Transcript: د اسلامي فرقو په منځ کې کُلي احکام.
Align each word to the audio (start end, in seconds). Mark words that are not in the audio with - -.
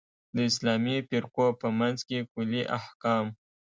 د 0.35 0.37
اسلامي 0.49 0.97
فرقو 1.09 1.47
په 1.61 1.67
منځ 1.79 1.97
کې 2.07 2.19
کُلي 2.33 2.61
احکام. 2.77 3.25